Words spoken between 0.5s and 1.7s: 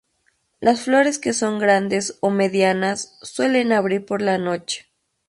Las flores que son